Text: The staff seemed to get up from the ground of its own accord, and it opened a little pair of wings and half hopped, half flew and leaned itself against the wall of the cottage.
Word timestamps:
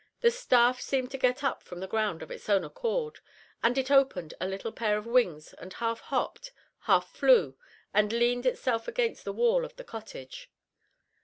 The 0.21 0.31
staff 0.31 0.81
seemed 0.81 1.11
to 1.11 1.19
get 1.19 1.43
up 1.43 1.61
from 1.61 1.79
the 1.79 1.87
ground 1.87 2.23
of 2.23 2.31
its 2.31 2.49
own 2.49 2.63
accord, 2.63 3.19
and 3.61 3.77
it 3.77 3.91
opened 3.91 4.33
a 4.41 4.47
little 4.47 4.71
pair 4.71 4.97
of 4.97 5.05
wings 5.05 5.53
and 5.59 5.71
half 5.73 5.99
hopped, 5.99 6.51
half 6.79 7.11
flew 7.13 7.55
and 7.93 8.11
leaned 8.11 8.47
itself 8.47 8.87
against 8.87 9.25
the 9.25 9.31
wall 9.31 9.63
of 9.63 9.75
the 9.75 9.83
cottage. 9.83 10.49